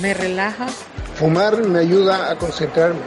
[0.00, 0.66] Me relaja.
[1.16, 3.00] Fumar me ayuda a concentrarme.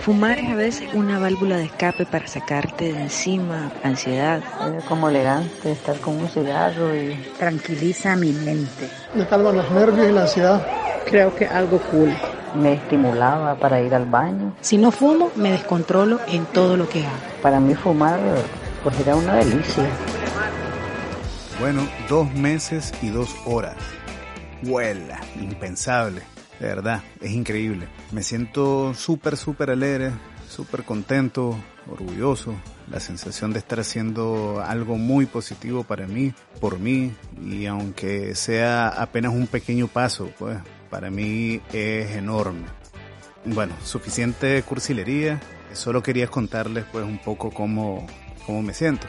[0.00, 4.42] Fumar es a veces una válvula de escape para sacarte de encima ansiedad.
[4.76, 8.90] Es como elegante estar con un cigarro y tranquiliza mi mente.
[9.14, 10.66] Me calman los nervios y la ansiedad.
[11.08, 12.12] Creo que algo cool.
[12.56, 14.56] Me estimulaba para ir al baño.
[14.60, 17.16] Si no fumo, me descontrolo en todo lo que hago.
[17.40, 18.18] Para mí fumar
[18.82, 19.86] pues era una delicia.
[21.60, 23.76] Bueno, dos meses y dos horas.
[24.64, 26.31] Huela, impensable.
[26.62, 27.88] De verdad, es increíble.
[28.12, 30.12] Me siento súper, súper alegre,
[30.48, 31.56] súper contento,
[31.90, 32.54] orgulloso.
[32.88, 37.12] La sensación de estar haciendo algo muy positivo para mí, por mí,
[37.44, 40.56] y aunque sea apenas un pequeño paso, pues
[40.88, 42.66] para mí es enorme.
[43.44, 45.40] Bueno, suficiente cursilería.
[45.72, 48.06] Solo quería contarles pues un poco cómo,
[48.46, 49.08] cómo me siento.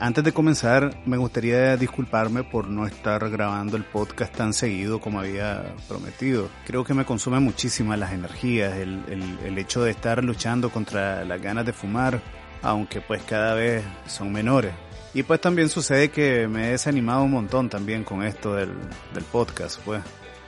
[0.00, 5.18] Antes de comenzar, me gustaría disculparme por no estar grabando el podcast tan seguido como
[5.18, 6.48] había prometido.
[6.64, 11.24] Creo que me consume muchísimas las energías, el, el, el, hecho de estar luchando contra
[11.24, 12.22] las ganas de fumar,
[12.62, 14.72] aunque pues cada vez son menores.
[15.14, 18.70] Y pues también sucede que me he desanimado un montón también con esto del,
[19.12, 20.00] del podcast, pues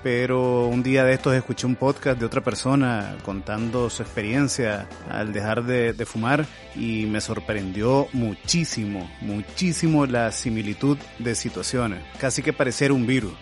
[0.02, 5.32] pero un día de estos escuché un podcast de otra persona contando su experiencia al
[5.32, 12.92] dejar de, fumar y me sorprendió muchísimo, muchísimo la similitud de situaciones, casi que parecer
[12.92, 13.32] un virus,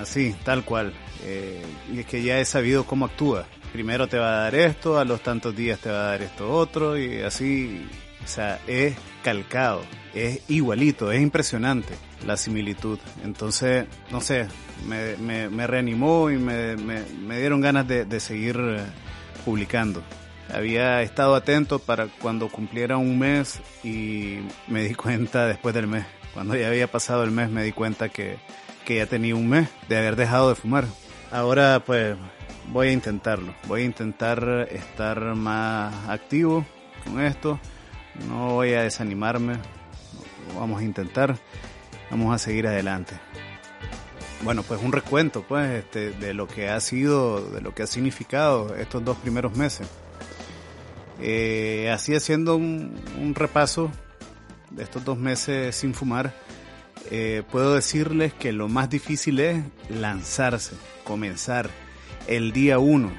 [0.00, 0.92] así, tal cual,
[1.24, 1.60] eh,
[1.92, 3.46] y es que ya he sabido cómo actúa.
[3.72, 6.50] Primero te va a dar esto, a los tantos días te va a dar esto
[6.50, 7.86] otro y así,
[8.26, 9.82] o sea, es calcado,
[10.12, 11.94] es igualito, es impresionante
[12.26, 12.98] la similitud.
[13.22, 14.48] Entonces, no sé,
[14.84, 18.84] me, me, me reanimó y me, me, dieron ganas de, de seguir eh,
[19.44, 20.02] publicando.
[20.52, 26.04] Había estado atento para cuando cumpliera un mes y me di cuenta después del mes.
[26.34, 28.38] Cuando ya había pasado el mes me di cuenta que,
[28.84, 30.84] que ya tenía un mes de haber dejado de fumar.
[31.30, 32.16] Ahora pues
[32.72, 33.54] voy a intentarlo.
[33.68, 36.66] Voy a intentar estar más activo
[37.04, 37.60] con esto.
[38.28, 39.56] No voy a desanimarme.
[40.58, 41.38] Vamos a intentar.
[42.10, 43.14] Vamos a seguir adelante.
[44.42, 47.86] Bueno, pues un recuento, pues, este, de lo que ha sido, de lo que ha
[47.86, 49.88] significado estos dos primeros meses.
[51.20, 53.90] Eh, así haciendo un, repaso
[54.70, 56.34] de estos dos meses sin fumar,
[57.10, 61.70] eh, puedo decirles que lo más difícil es lanzarse, comenzar
[62.26, 63.12] el día uno.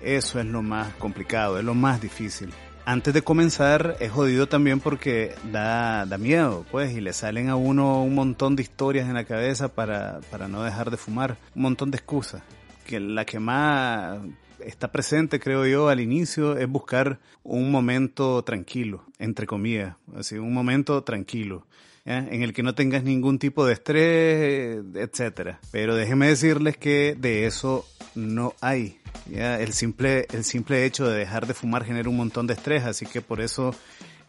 [0.00, 2.52] Eso es lo más complicado, es lo más difícil
[2.86, 7.56] antes de comenzar es jodido también porque da, da miedo, pues, y le salen a
[7.56, 11.62] uno un montón de historias en la cabeza para, para no dejar de fumar, un
[11.62, 12.42] montón de excusas.
[12.86, 14.20] Que la que más
[14.60, 20.54] está presente, creo yo, al inicio es buscar un momento tranquilo, entre comillas, así, un
[20.54, 21.66] momento tranquilo.
[22.06, 22.18] ¿Ya?
[22.18, 25.60] en el que no tengas ningún tipo de estrés, etcétera.
[25.70, 27.84] Pero déjenme decirles que de eso
[28.14, 28.98] no hay.
[29.30, 32.84] Ya, el simple, el simple hecho de dejar de fumar genera un montón de estrés,
[32.84, 33.74] así que por eso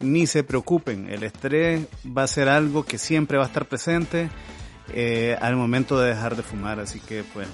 [0.00, 1.08] ni se preocupen.
[1.08, 4.28] El estrés va a ser algo que siempre va a estar presente
[4.92, 7.48] eh, al momento de dejar de fumar, así que pues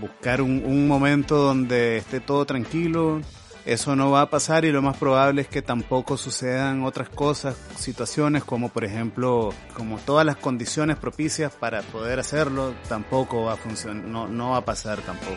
[0.00, 3.20] buscar un, un momento donde esté todo tranquilo,
[3.66, 7.56] eso no va a pasar y lo más probable es que tampoco sucedan otras cosas,
[7.76, 13.56] situaciones como por ejemplo, como todas las condiciones propicias para poder hacerlo, tampoco va a
[13.56, 15.36] funcionar, no, no va a pasar tampoco.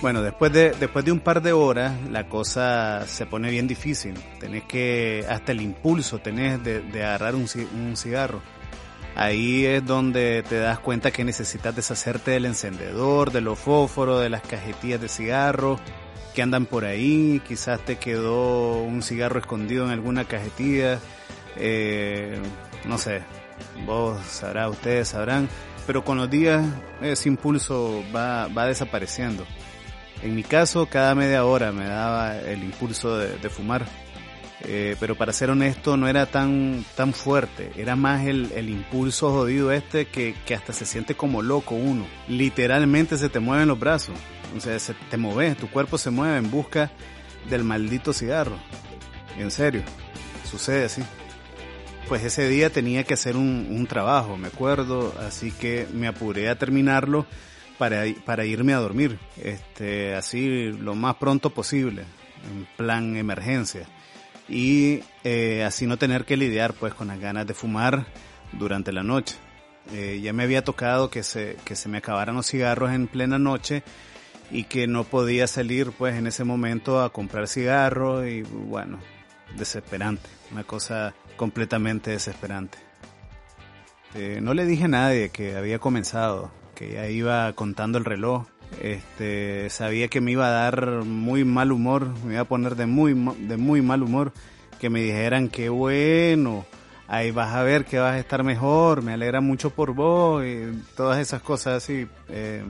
[0.00, 4.14] Bueno, después de, después de un par de horas, la cosa se pone bien difícil.
[4.40, 8.40] Tenés que, hasta el impulso tenés de, agarrar un, un cigarro.
[9.14, 14.30] Ahí es donde te das cuenta que necesitas deshacerte del encendedor, de los fósforos, de
[14.30, 15.78] las cajetillas de cigarro
[16.38, 17.42] que andan por ahí.
[17.48, 21.00] Quizás te quedó un cigarro escondido en alguna cajetilla.
[21.56, 22.38] Eh,
[22.84, 23.22] no sé,
[23.84, 25.48] vos sabrás, ustedes sabrán.
[25.84, 26.64] Pero con los días
[27.02, 29.44] ese impulso va, va desapareciendo.
[30.22, 33.84] En mi caso, cada media hora me daba el impulso de, de fumar.
[34.60, 37.72] Eh, pero para ser honesto, no era tan, tan fuerte.
[37.76, 42.06] Era más el, el impulso jodido este que, que, hasta se siente como loco uno.
[42.28, 44.14] Literalmente se te mueven los brazos.
[44.56, 46.90] O sea, se te mueves, tu cuerpo se mueve en busca
[47.48, 48.58] del maldito cigarro.
[49.38, 49.82] En serio,
[50.48, 51.02] sucede así.
[52.08, 56.58] Pues ese día tenía que hacer un, trabajo, me acuerdo, así que me apuré a
[56.58, 57.26] terminarlo
[57.76, 62.04] para, para irme a dormir, este, así lo más pronto posible,
[62.50, 63.86] en plan emergencia.
[64.48, 68.06] Y eh, así no tener que lidiar pues con las ganas de fumar
[68.52, 69.36] durante la noche.
[69.92, 73.38] Eh, ya me había tocado que se, que se me acabaran los cigarros en plena
[73.38, 73.82] noche
[74.50, 78.98] y que no podía salir pues en ese momento a comprar cigarros y bueno,
[79.56, 82.78] desesperante, una cosa completamente desesperante.
[84.14, 88.46] Eh, no le dije a nadie que había comenzado, que ya iba contando el reloj
[88.82, 92.86] Este, sabía que me iba a dar muy mal humor, me iba a poner de
[92.86, 94.32] muy, de muy mal humor,
[94.80, 96.64] que me dijeran que bueno,
[97.06, 100.82] ahí vas a ver que vas a estar mejor, me alegra mucho por vos y
[100.96, 102.06] todas esas cosas así.
[102.28, 102.62] Eh,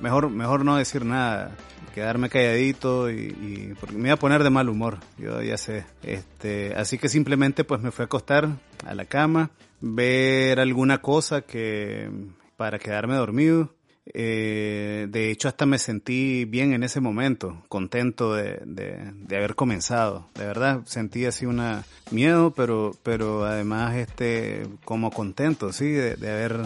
[0.00, 1.56] mejor, mejor no decir nada,
[1.94, 5.86] quedarme calladito y, porque me iba a poner de mal humor, yo ya sé.
[6.02, 8.48] Este, así que simplemente pues me fui a acostar
[8.84, 9.50] a la cama,
[9.80, 12.10] ver alguna cosa que
[12.56, 13.74] para quedarme dormido.
[14.12, 20.28] Eh, de hecho, hasta me sentí bien en ese momento, contento de, de, haber comenzado.
[20.34, 26.30] De verdad, sentí así una miedo, pero, pero además, este, como contento, sí, de, de
[26.30, 26.60] haber,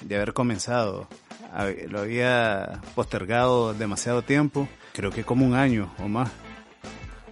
[0.00, 1.06] de haber comenzado
[1.88, 6.30] lo había postergado demasiado tiempo, creo que como un año o más.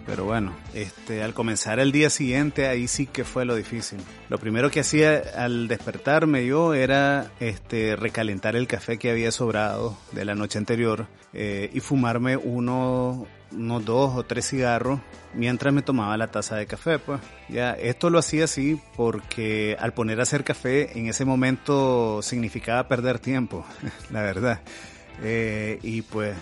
[0.08, 3.98] Pero bueno, este, al comenzar el día siguiente ahí sí que fue lo difícil.
[4.30, 9.98] Lo primero que hacía al despertarme yo era este, recalentar el café que había sobrado
[10.12, 14.98] de la noche anterior eh, y fumarme uno, unos dos o tres cigarros
[15.34, 17.20] mientras me tomaba la taza de café, pues.
[17.50, 22.88] Ya, esto lo hacía así porque al poner a hacer café en ese momento significaba
[22.88, 23.66] perder tiempo,
[24.10, 24.62] la verdad.
[25.22, 26.34] Eh, y pues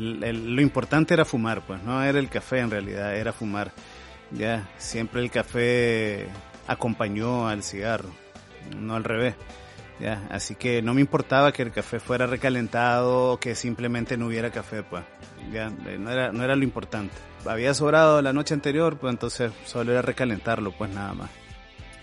[0.00, 3.72] lo importante era fumar, pues no era el café en realidad, era fumar.
[4.30, 6.26] Ya, siempre el café
[6.66, 8.10] acompañó al cigarro,
[8.78, 9.34] no al revés.
[10.00, 14.50] Ya, así que no me importaba que el café fuera recalentado que simplemente no hubiera
[14.50, 15.04] café, pues.
[15.52, 17.14] Ya, no era, no era lo importante.
[17.44, 21.30] Había sobrado la noche anterior, pues entonces solo era recalentarlo, pues nada más.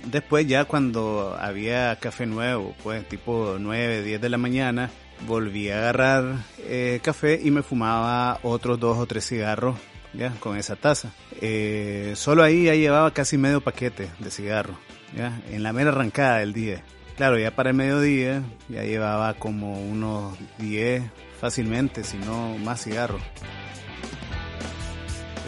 [0.05, 4.89] Después ya cuando había café nuevo, pues tipo 9, 10 de la mañana,
[5.27, 9.77] volví a agarrar eh, café y me fumaba otros dos o tres cigarros
[10.13, 11.11] ya con esa taza.
[11.41, 14.77] Eh, solo ahí ya llevaba casi medio paquete de cigarros,
[15.15, 16.83] ya en la mera arrancada del día.
[17.17, 21.03] Claro, ya para el mediodía ya llevaba como unos 10
[21.39, 23.21] fácilmente, si no más cigarros.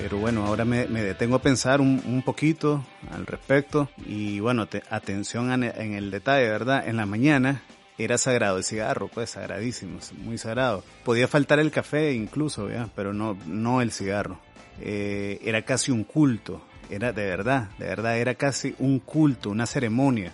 [0.01, 5.93] Pero bueno, ahora me, detengo a pensar un, poquito al respecto y bueno, atención en
[5.93, 6.87] el detalle, ¿verdad?
[6.87, 7.61] En la mañana
[8.03, 10.83] era sagrado el cigarro, pues sagradísimo, muy sagrado.
[11.03, 12.89] Podía faltar el café incluso, ¿ya?
[12.95, 14.39] pero no, no el cigarro.
[14.79, 19.65] Eh, era casi un culto, era de verdad, de verdad, era casi un culto, una
[19.65, 20.33] ceremonia.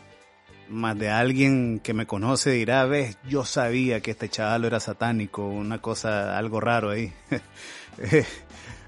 [0.69, 5.47] Más de alguien que me conoce dirá, ves, yo sabía que este chaval era satánico,
[5.47, 7.13] una cosa, algo raro ahí.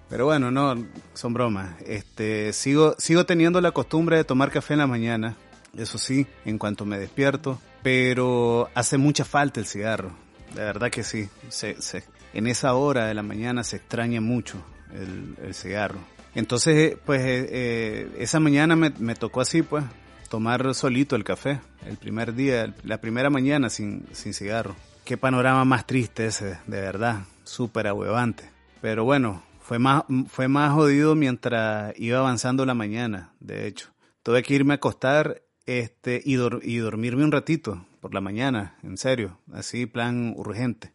[0.09, 0.75] Pero bueno, no,
[1.13, 1.79] son bromas.
[1.85, 5.37] Este, sigo, sigo teniendo la costumbre de tomar café en la mañana,
[5.77, 10.11] eso sí, en cuanto me despierto pero hace mucha falta el cigarro,
[10.53, 11.29] de verdad que sí.
[11.49, 14.63] Se, se, en esa hora de la mañana se extraña mucho
[14.93, 15.99] el, el cigarro.
[16.35, 19.83] Entonces, pues eh, eh, esa mañana me, me, tocó así, pues,
[20.29, 24.75] tomar solito el café, el primer día, la primera mañana sin, sin cigarro.
[25.05, 28.49] Qué panorama más triste ese, de verdad, súper ahuevante.
[28.79, 33.89] Pero bueno, fue más, fue más jodido mientras iba avanzando la mañana, de hecho.
[34.21, 39.37] Tuve que irme a acostar este, y, dormirme un ratito por la mañana, en serio,
[39.53, 40.93] así plan urgente.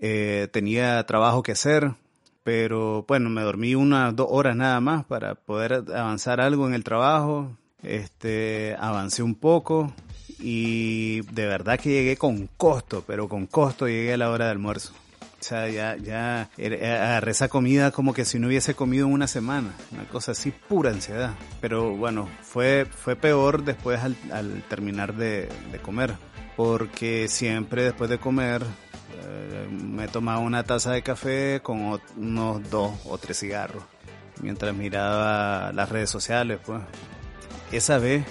[0.00, 1.92] Eh, tenía trabajo que hacer,
[2.42, 6.84] pero bueno, me dormí unas dos horas nada más para poder avanzar algo en el
[6.84, 7.54] trabajo.
[7.82, 9.92] Este, avancé un poco
[10.38, 14.52] y de verdad que llegué con costo, pero con costo llegué a la hora de
[14.52, 14.94] almuerzo.
[15.44, 19.26] O sea, ya, ya agarré esa comida como que si no hubiese comido en una
[19.26, 19.74] semana.
[19.92, 21.34] Una cosa así, pura ansiedad.
[21.60, 24.16] Pero bueno, fue, fue peor después al,
[24.70, 25.50] terminar de,
[25.82, 26.14] comer.
[26.56, 32.92] Porque siempre después de comer eh, me tomaba una taza de café con unos dos
[33.04, 33.84] o tres cigarros.
[34.40, 36.80] Mientras miraba las redes sociales, pues.
[37.70, 38.24] Esa vez,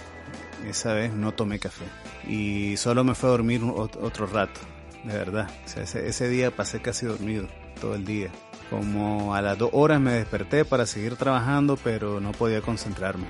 [0.67, 1.85] esa vez no tomé café.
[2.27, 4.61] Y solo me fue a dormir otro rato
[5.03, 5.49] de verdad.
[5.75, 7.47] ese, día pasé casi dormido
[7.79, 8.29] todo el día.
[8.69, 13.27] Como a las dos horas me desperté para seguir trabajando, pero no podía concentrarme.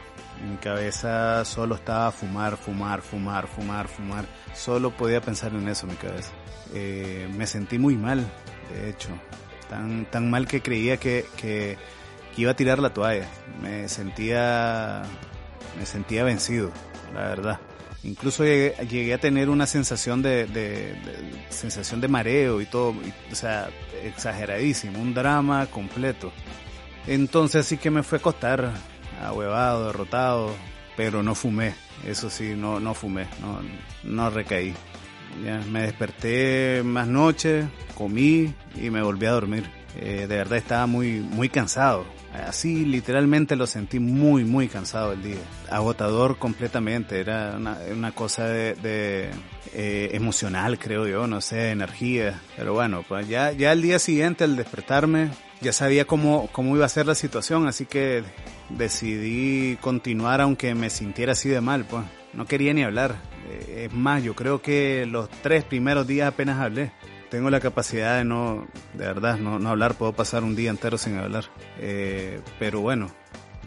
[0.47, 4.25] mi cabeza solo estaba fumar, fumar, fumar, fumar, fumar.
[4.53, 6.31] Solo podía pensar en eso mi cabeza.
[6.73, 8.25] Eh, me sentí muy mal,
[8.71, 9.09] de hecho.
[9.69, 11.77] Tan, tan mal que creía que, que,
[12.35, 13.27] que iba a tirar la toalla.
[13.61, 15.01] Me sentía,
[15.77, 16.71] me sentía vencido,
[17.13, 17.59] la verdad.
[18.03, 20.95] Incluso llegué, a tener una sensación de,
[21.49, 22.93] sensación de mareo y todo,
[23.31, 23.69] o sea,
[24.03, 26.31] exageradísimo, un drama completo.
[27.07, 28.71] Entonces sí que me fue a acostar,
[29.21, 30.51] ahuevado, derrotado,
[30.97, 33.59] pero no fumé, eso sí, no, no fumé, no,
[34.03, 34.73] no recaí.
[35.43, 39.63] Ya, me desperté más noche, comí y me volví a dormir.
[39.95, 45.21] Eh, de verdad estaba muy, muy cansado, Así literalmente lo sentí muy, muy cansado el
[45.21, 45.37] día.
[45.69, 47.19] Agotador completamente.
[47.19, 49.29] Era una, cosa de, de
[49.73, 52.41] eh, emocional, creo yo, no sé, energía.
[52.57, 55.29] Pero bueno, pues ya, ya el día siguiente al despertarme,
[55.61, 58.23] ya sabía cómo, cómo iba a ser la situación, así que
[58.69, 62.03] decidí continuar aunque me sintiera así de mal, pues.
[62.33, 63.15] No quería ni hablar.
[63.47, 66.91] Eh, es más, yo creo que los tres primeros días apenas hablé
[67.33, 71.17] tengo la capacidad de no, de verdad, no, hablar, puedo pasar un día entero sin
[71.17, 71.45] hablar.
[71.79, 73.09] Eh, pero bueno,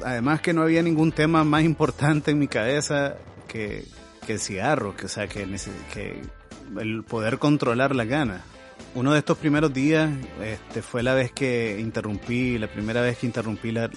[0.04, 3.16] además que no había ningún tema más importante en mi cabeza
[3.49, 3.85] que,
[4.28, 8.42] el cigarro, que, o sea, que, el poder controlar la ganas.
[8.94, 13.26] Uno de estos primeros días este, fue la vez que interrumpí, la primera vez que
[13.26, 13.90] interrumpí la,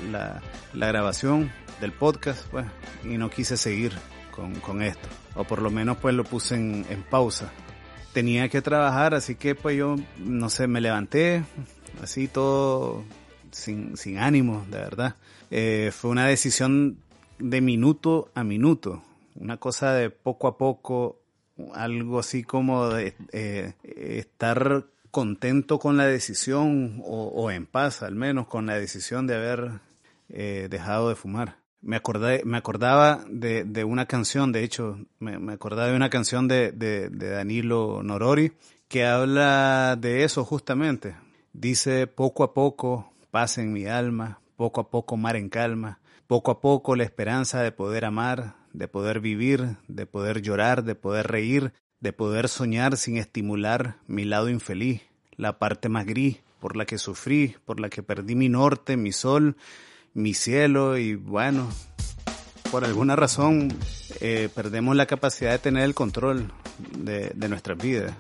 [0.74, 2.66] grabación del podcast, pues,
[3.04, 3.92] y no quise seguir
[4.32, 5.08] con, esto.
[5.36, 7.52] O por lo menos pues lo puse en pausa
[8.14, 11.44] tenía que trabajar, así que pues yo, no sé, me levanté,
[12.02, 13.04] así todo
[13.52, 15.16] sin, sin ánimo, de verdad.
[15.52, 16.98] Eh, fue una decisión
[17.40, 19.04] de minuto a minuto,
[19.36, 21.20] una cosa de poco a poco,
[21.74, 28.16] algo así como de eh, estar contento con la decisión o, o, en paz al
[28.16, 29.72] menos con la decisión de haber
[30.30, 35.40] eh, dejado de fumar me acordé, me acordaba de, de, una canción, de hecho, me,
[35.40, 38.54] me acordaba de una canción de, de, de, Danilo Norori
[38.88, 41.16] que habla de eso justamente.
[41.54, 46.52] Dice, poco a poco, paz en mi alma, poco a poco mar en calma, poco
[46.52, 51.28] a poco la esperanza de poder amar, de poder vivir, de poder llorar, de poder
[51.28, 55.02] reír, de poder soñar sin estimular mi lado infeliz,
[55.36, 56.06] la parte más
[56.60, 59.56] por la que sufrí, por la que perdí mi norte, mi sol,
[60.14, 61.70] mi cielo y bueno,
[62.72, 63.74] por alguna razón
[64.22, 66.52] eh, perdemos la capacidad de tener el control
[66.98, 68.14] de, nuestras vidas.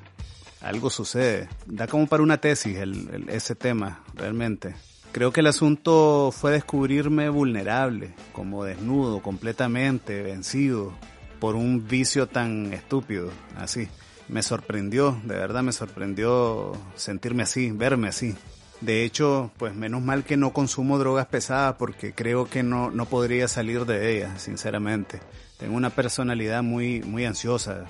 [0.62, 1.48] Algo sucede.
[1.66, 4.76] Da como para una tesis el, ese tema, realmente.
[5.12, 10.94] Creo que el asunto fue descubrirme vulnerable, como desnudo, completamente vencido
[11.40, 13.88] por un vicio tan estúpido, así.
[14.28, 18.36] Me sorprendió, de verdad me sorprendió sentirme así, verme así.
[18.82, 23.06] De hecho, pues menos mal que no consumo drogas pesadas porque creo que no, no
[23.06, 25.20] podría salir de ellas, sinceramente.
[25.58, 27.86] Tengo una personalidad muy, muy ansiosa,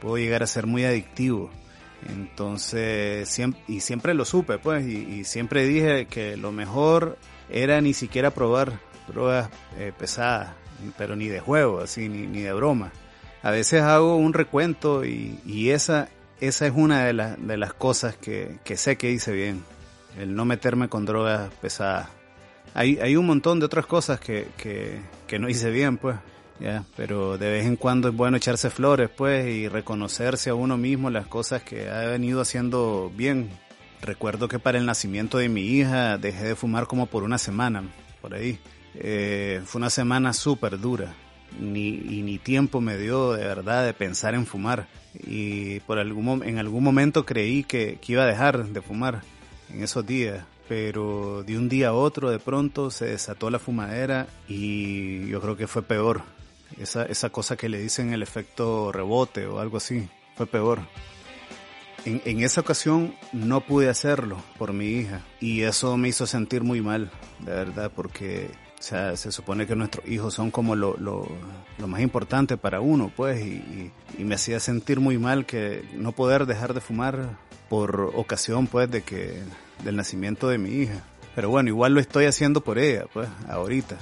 [0.00, 1.50] puedo llegar a ser muy adictivo.
[2.08, 7.16] Entonces, y siempre lo supe, pues, y, siempre dije que lo mejor
[7.48, 10.50] era ni siquiera probar drogas eh, pesadas,
[10.98, 12.90] pero ni de juego, así, ni, ni de broma.
[13.44, 16.08] A veces hago un recuento y, esa,
[16.40, 19.62] esa es una de, de las cosas que, que sé que hice bien
[20.18, 22.08] el no meterme con drogas pesadas.
[22.74, 26.16] Hay, hay un montón de otras cosas que, que, no hice bien, pues,
[26.96, 31.10] pero de vez en cuando es bueno echarse flores, pues, y reconocerse a uno mismo
[31.10, 33.50] las cosas que ha venido haciendo bien.
[34.00, 37.84] Recuerdo que para el nacimiento de mi hija dejé de fumar como por una semana,
[38.20, 38.58] por ahí.
[38.94, 41.14] Eh, fue una semana súper dura.
[41.60, 44.88] Ni, y ni tiempo me dio de verdad de pensar en fumar.
[45.14, 49.22] Y por algún, en algún momento creí que, que iba a dejar de fumar
[49.72, 54.26] en esos días, pero de un día a otro de pronto se desató la fumadera
[54.48, 56.22] y yo creo que fue peor.
[56.78, 60.80] Esa, esa cosa que le dicen el efecto rebote o algo así, fue peor.
[62.04, 66.62] En, en, esa ocasión no pude hacerlo por mi hija y eso me hizo sentir
[66.62, 67.10] muy mal,
[67.40, 68.50] de verdad, porque
[68.82, 71.28] o sea, se supone que nuestros hijos son como lo, lo,
[71.78, 76.10] lo más importante para uno, pues, y, y, me hacía sentir muy mal que no
[76.10, 79.40] poder dejar de fumar por ocasión, pues, de que,
[79.84, 81.04] del nacimiento de mi hija.
[81.36, 83.98] Pero bueno, igual lo estoy haciendo por ella, pues, ahorita.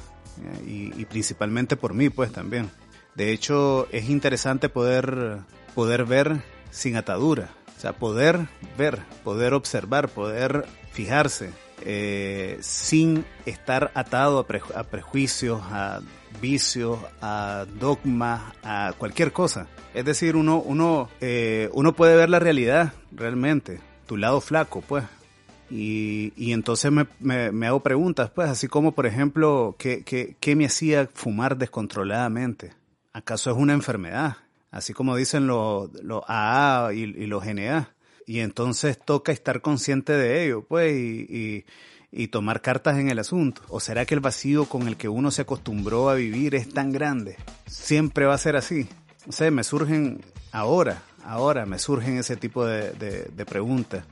[0.66, 2.70] Y, y principalmente por mí, pues, también.
[3.16, 5.40] De hecho, es interesante poder,
[5.74, 7.50] poder ver sin atadura.
[7.76, 11.50] O sea, poder ver, poder observar, poder fijarse
[11.84, 16.00] eh, sin estar atado a, a, prejuicios, a
[16.40, 19.66] vicios, a dogmas, a cualquier cosa.
[19.94, 25.04] Es decir, uno, uno, eh, uno puede ver la realidad realmente, tu lado flaco, pues.
[25.70, 30.36] Y, y entonces me, me, me, hago preguntas, pues, así como, por ejemplo, ¿qué, qué,
[30.40, 32.72] qué me hacía fumar descontroladamente?
[33.12, 34.36] ¿Acaso es una enfermedad?
[34.72, 37.90] Así como dicen los, los AA y, y los NA
[38.30, 41.64] y entonces toca estar consciente de ello, pues, y,
[42.28, 43.60] tomar cartas en el asunto.
[43.66, 46.92] ¿O será que el vacío con el que uno se acostumbró a vivir es tan
[46.92, 47.36] grande?
[47.66, 48.88] Siempre va a ser así.
[49.26, 50.20] No sé, me surgen
[50.52, 54.04] ahora, ahora me surgen ese tipo de, preguntas.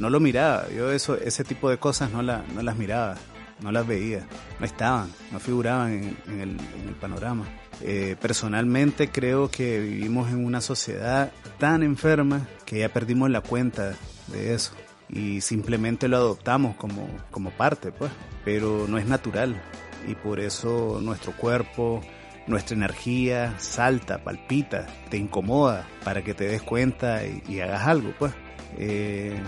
[0.00, 3.18] No lo miraba, yo eso, ese tipo de cosas no, no las miraba,
[3.62, 4.26] no las veía,
[4.58, 7.46] no estaban, no figuraban en el panorama.
[7.82, 13.94] Eh, personalmente creo que vivimos en una sociedad tan enferma que ya perdimos la cuenta
[14.28, 14.72] de eso.
[15.08, 18.12] y simplemente lo adoptamos como, como parte, pues,
[18.44, 19.60] pero no es natural
[20.06, 22.00] y por eso nuestro cuerpo,
[22.46, 28.32] nuestra energía salta, palpita, te incomoda para que te des cuenta y, hagas algo, pues.
[28.78, 29.38] Eh,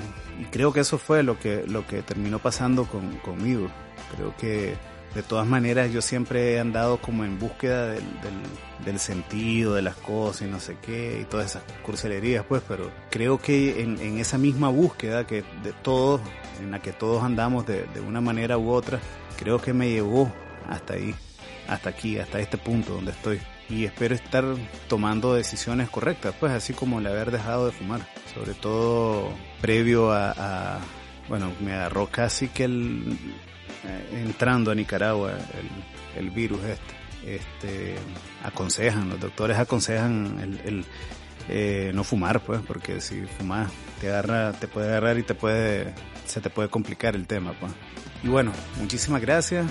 [0.40, 3.68] y creo que eso fue lo que, lo que terminó pasando con, conmigo.
[4.16, 4.74] Creo que
[5.14, 8.04] de todas maneras yo siempre he andado como en búsqueda del,
[8.84, 12.90] del, sentido de las cosas y no sé qué y todas esas cursilerías pues pero
[13.10, 16.20] creo que en, esa misma búsqueda que de todos
[16.60, 19.00] en la que todos andamos de, de una manera u otra
[19.38, 20.32] creo que me llevó
[20.68, 21.14] hasta ahí
[21.68, 23.40] hasta aquí hasta este punto donde estoy.
[23.68, 24.44] Y espero estar
[24.88, 28.00] tomando decisiones correctas pues así como el haber dejado de fumar.
[28.34, 30.80] Sobre todo previo a, a
[31.32, 33.16] bueno me agarró casi que el
[33.86, 35.32] eh, entrando a Nicaragua
[36.14, 37.36] el, virus este.
[37.36, 37.94] este.
[38.44, 40.84] aconsejan, los doctores aconsejan el,
[41.48, 45.94] eh, no fumar, pues, porque si fumas te agarra, te puede agarrar y te puede,
[46.26, 47.72] se te puede complicar el tema, pues.
[48.22, 49.64] Y bueno, muchísimas gracias,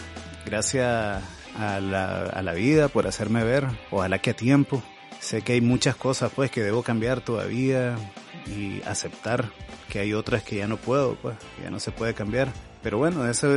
[0.44, 1.24] gracias
[1.60, 4.82] a la, a la vida por hacerme ver, ojalá que a tiempo.
[5.20, 7.96] Sé que hay muchas cosas, pues, que debo cambiar todavía
[8.48, 9.52] y aceptar
[9.90, 12.50] que hay otras que ya no puedo, pues, ya no se puede cambiar.
[12.82, 13.48] Pero bueno, eso,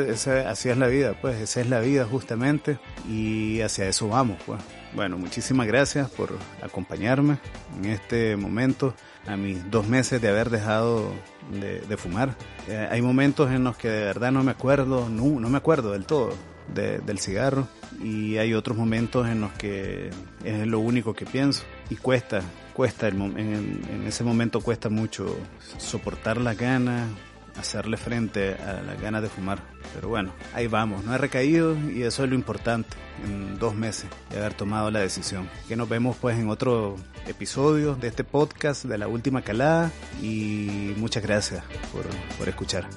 [0.46, 4.60] así es la vida, pues, esa es la vida justamente y hacia eso vamos, pues.
[4.94, 7.38] Bueno, muchísimas gracias por acompañarme
[7.76, 8.94] en este momento,
[9.26, 11.10] a mis dos meses de haber dejado
[11.50, 12.36] de, fumar.
[12.68, 15.92] Eh, hay momentos en los que de verdad no me acuerdo, no, no me acuerdo
[15.92, 16.34] del todo
[16.72, 17.68] del cigarro
[18.02, 20.10] y hay otros momentos en los que
[20.44, 25.38] es lo único que pienso y cuesta, cuesta, el, en, ese momento cuesta mucho
[25.78, 27.08] soportar las ganas,
[27.56, 29.60] hacerle frente a las ganas de fumar.
[29.94, 34.06] Pero bueno, ahí vamos, no he recaído y eso es lo importante en dos meses
[34.30, 35.48] de haber tomado la decisión.
[35.68, 40.94] Que nos vemos pues en otro episodio de este podcast de la última calada y
[40.96, 41.62] muchas gracias
[41.92, 42.04] por,
[42.38, 42.88] por escuchar.